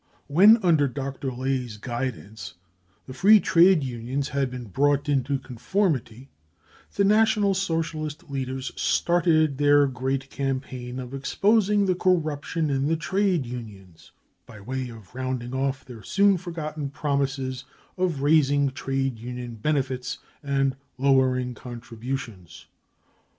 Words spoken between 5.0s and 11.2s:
into conformity," the National Socialist leaders started their great campaign of